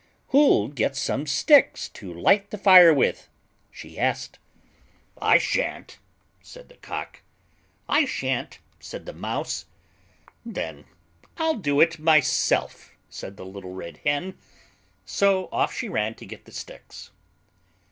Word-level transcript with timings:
"Who'll 0.29 0.67
get 0.69 0.95
some 0.95 1.27
sticks 1.27 1.87
to 1.89 2.11
light 2.11 2.49
the 2.49 2.57
fire 2.57 2.91
with?" 2.91 3.29
she 3.69 3.99
asked. 3.99 4.39
"I 5.21 5.37
shan't," 5.37 5.99
said 6.41 6.69
the 6.69 6.77
Cock. 6.77 7.21
"I 7.87 8.05
shan't," 8.05 8.57
said 8.79 9.05
the 9.05 9.13
Mouse. 9.13 9.65
"Then 10.43 10.85
I'll 11.37 11.53
do 11.53 11.79
it 11.81 11.99
myself," 11.99 12.93
said 13.11 13.37
the 13.37 13.45
little 13.45 13.73
Red 13.75 13.97
Hen. 13.97 14.39
So 15.05 15.49
off 15.51 15.71
she 15.71 15.87
ran 15.87 16.15
to 16.15 16.25
get 16.25 16.45
the 16.45 16.51
sticks. 16.51 17.11